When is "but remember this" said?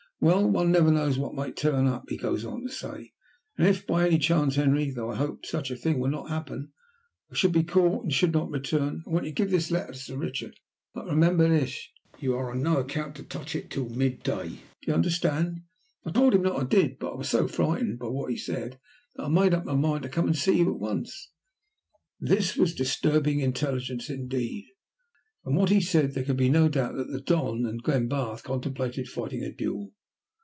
10.93-11.89